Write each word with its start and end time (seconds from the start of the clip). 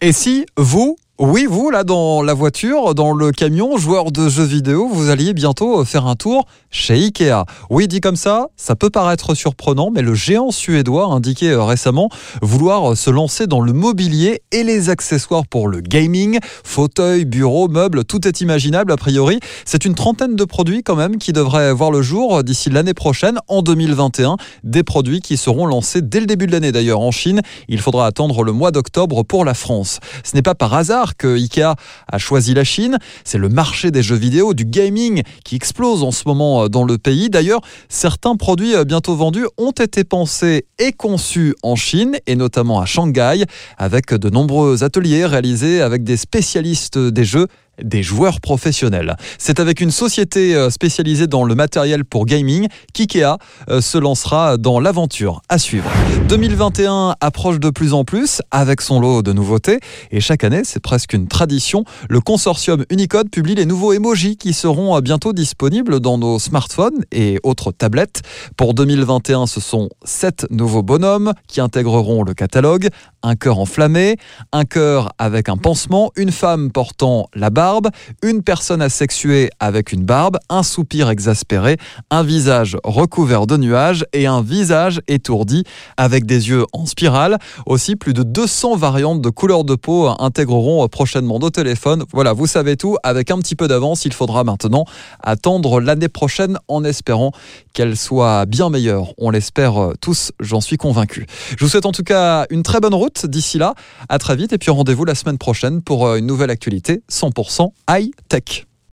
Et 0.00 0.12
si 0.12 0.46
vous, 0.56 0.96
oui, 1.20 1.46
vous, 1.50 1.70
là, 1.70 1.82
dans 1.82 2.22
la 2.22 2.32
voiture, 2.32 2.94
dans 2.94 3.12
le 3.12 3.32
camion, 3.32 3.76
joueur 3.76 4.12
de 4.12 4.28
jeux 4.28 4.44
vidéo, 4.44 4.88
vous 4.88 5.10
alliez 5.10 5.32
bientôt 5.34 5.84
faire 5.84 6.06
un 6.06 6.14
tour 6.14 6.46
chez 6.70 6.94
Ikea. 6.94 7.44
Oui, 7.70 7.88
dit 7.88 8.00
comme 8.00 8.14
ça, 8.14 8.50
ça 8.56 8.76
peut 8.76 8.88
paraître 8.88 9.34
surprenant, 9.34 9.90
mais 9.90 10.00
le 10.00 10.14
géant 10.14 10.52
suédois 10.52 11.06
a 11.06 11.08
indiqué 11.08 11.50
euh, 11.50 11.64
récemment 11.64 12.08
vouloir 12.40 12.96
se 12.96 13.10
lancer 13.10 13.48
dans 13.48 13.60
le 13.60 13.72
mobilier 13.72 14.42
et 14.52 14.62
les 14.62 14.90
accessoires 14.90 15.44
pour 15.44 15.66
le 15.66 15.80
gaming, 15.80 16.38
fauteuil, 16.62 17.24
bureau, 17.24 17.66
meubles, 17.66 18.04
tout 18.04 18.28
est 18.28 18.40
imaginable 18.40 18.92
a 18.92 18.96
priori. 18.96 19.40
C'est 19.64 19.84
une 19.84 19.96
trentaine 19.96 20.36
de 20.36 20.44
produits 20.44 20.84
quand 20.84 20.94
même 20.94 21.18
qui 21.18 21.32
devraient 21.32 21.72
voir 21.72 21.90
le 21.90 22.00
jour 22.00 22.44
d'ici 22.44 22.70
l'année 22.70 22.94
prochaine, 22.94 23.40
en 23.48 23.62
2021. 23.62 24.36
Des 24.62 24.84
produits 24.84 25.20
qui 25.20 25.36
seront 25.36 25.66
lancés 25.66 26.00
dès 26.00 26.20
le 26.20 26.26
début 26.26 26.46
de 26.46 26.52
l'année 26.52 26.70
d'ailleurs 26.70 27.00
en 27.00 27.10
Chine. 27.10 27.42
Il 27.66 27.80
faudra 27.80 28.06
attendre 28.06 28.44
le 28.44 28.52
mois 28.52 28.70
d'octobre 28.70 29.24
pour 29.24 29.44
la 29.44 29.54
France. 29.54 29.98
Ce 30.22 30.36
n'est 30.36 30.42
pas 30.42 30.54
par 30.54 30.74
hasard 30.74 31.07
que 31.16 31.36
Ikea 31.36 31.74
a 32.10 32.18
choisi 32.18 32.54
la 32.54 32.64
Chine. 32.64 32.98
C'est 33.24 33.38
le 33.38 33.48
marché 33.48 33.90
des 33.90 34.02
jeux 34.02 34.16
vidéo, 34.16 34.54
du 34.54 34.64
gaming 34.64 35.22
qui 35.44 35.56
explose 35.56 36.02
en 36.02 36.10
ce 36.10 36.24
moment 36.26 36.64
euh, 36.64 36.68
dans 36.68 36.84
le 36.84 36.98
pays. 36.98 37.30
D'ailleurs, 37.30 37.60
certains 37.88 38.36
produits 38.36 38.74
euh, 38.74 38.84
bientôt 38.84 39.16
vendus 39.16 39.46
ont 39.56 39.72
été 39.72 40.04
pensés 40.04 40.66
et 40.78 40.92
conçus 40.92 41.54
en 41.62 41.76
Chine 41.76 42.16
et 42.26 42.36
notamment 42.36 42.80
à 42.80 42.86
Shanghai 42.86 43.44
avec 43.76 44.12
de 44.14 44.30
nombreux 44.30 44.84
ateliers 44.84 45.26
réalisés 45.26 45.80
avec 45.80 46.04
des 46.04 46.16
spécialistes 46.16 46.98
des 46.98 47.24
jeux 47.24 47.46
des 47.82 48.02
joueurs 48.02 48.40
professionnels. 48.40 49.16
C'est 49.38 49.60
avec 49.60 49.80
une 49.80 49.90
société 49.90 50.54
euh, 50.54 50.70
spécialisée 50.70 51.26
dans 51.26 51.44
le 51.44 51.54
matériel 51.54 52.04
pour 52.04 52.26
gaming 52.26 52.68
qu'IKEA 52.92 53.38
euh, 53.70 53.80
se 53.80 53.98
lancera 53.98 54.56
dans 54.56 54.80
l'aventure 54.80 55.42
à 55.48 55.58
suivre. 55.58 55.90
2021 56.28 57.16
approche 57.20 57.60
de 57.60 57.70
plus 57.70 57.94
en 57.94 58.04
plus 58.04 58.42
avec 58.50 58.80
son 58.80 59.00
lot 59.00 59.22
de 59.22 59.32
nouveautés 59.32 59.78
et 60.10 60.20
chaque 60.20 60.44
année, 60.44 60.62
c'est 60.64 60.80
presque 60.80 61.12
une 61.12 61.28
tradition, 61.28 61.84
le 62.08 62.20
consortium 62.20 62.84
Unicode 62.90 63.30
publie 63.30 63.54
les 63.54 63.66
nouveaux 63.66 63.92
emojis 63.92 64.36
qui 64.36 64.52
seront 64.52 64.96
euh, 64.96 65.00
bientôt 65.00 65.32
disponibles 65.32 66.00
dans 66.00 66.18
nos 66.18 66.38
smartphones 66.38 67.04
et 67.12 67.38
autres 67.42 67.72
tablettes. 67.72 68.22
Pour 68.56 68.74
2021, 68.74 69.46
ce 69.46 69.60
sont 69.60 69.88
sept 70.04 70.46
nouveaux 70.50 70.82
bonhommes 70.82 71.32
qui 71.46 71.60
intégreront 71.60 72.22
le 72.22 72.34
catalogue, 72.34 72.88
un 73.22 73.34
cœur 73.34 73.58
enflammé, 73.58 74.16
un 74.52 74.64
cœur 74.64 75.12
avec 75.18 75.48
un 75.48 75.56
pansement, 75.56 76.10
une 76.16 76.32
femme 76.32 76.70
portant 76.70 77.28
la 77.34 77.50
barre 77.50 77.67
une 78.22 78.42
personne 78.42 78.82
asexuée 78.82 79.50
avec 79.60 79.92
une 79.92 80.04
barbe, 80.04 80.38
un 80.48 80.62
soupir 80.62 81.10
exaspéré, 81.10 81.76
un 82.10 82.22
visage 82.22 82.76
recouvert 82.84 83.46
de 83.46 83.56
nuages 83.56 84.04
et 84.12 84.26
un 84.26 84.42
visage 84.42 85.00
étourdi 85.08 85.64
avec 85.96 86.26
des 86.26 86.48
yeux 86.48 86.64
en 86.72 86.86
spirale. 86.86 87.38
Aussi, 87.66 87.96
plus 87.96 88.14
de 88.14 88.22
200 88.22 88.76
variantes 88.76 89.20
de 89.20 89.30
couleurs 89.30 89.64
de 89.64 89.74
peau 89.74 90.08
intégreront 90.18 90.86
prochainement 90.88 91.38
nos 91.38 91.50
téléphones. 91.50 92.04
Voilà, 92.12 92.32
vous 92.32 92.46
savez 92.46 92.76
tout. 92.76 92.96
Avec 93.02 93.30
un 93.30 93.38
petit 93.38 93.54
peu 93.54 93.68
d'avance, 93.68 94.04
il 94.04 94.12
faudra 94.12 94.44
maintenant 94.44 94.84
attendre 95.22 95.80
l'année 95.80 96.08
prochaine 96.08 96.58
en 96.68 96.84
espérant 96.84 97.32
qu'elle 97.72 97.96
soit 97.96 98.46
bien 98.46 98.70
meilleure. 98.70 99.12
On 99.18 99.30
l'espère 99.30 99.92
tous, 100.00 100.32
j'en 100.40 100.60
suis 100.60 100.76
convaincu. 100.76 101.26
Je 101.56 101.64
vous 101.64 101.70
souhaite 101.70 101.86
en 101.86 101.92
tout 101.92 102.02
cas 102.02 102.46
une 102.50 102.62
très 102.62 102.80
bonne 102.80 102.94
route 102.94 103.26
d'ici 103.26 103.58
là. 103.58 103.74
À 104.08 104.18
très 104.18 104.36
vite 104.36 104.52
et 104.52 104.58
puis 104.58 104.70
rendez-vous 104.70 105.04
la 105.04 105.14
semaine 105.14 105.38
prochaine 105.38 105.82
pour 105.82 106.14
une 106.14 106.26
nouvelle 106.26 106.50
actualité 106.50 107.02
100% 107.58 107.72
high 107.88 108.10
tech. 108.28 108.67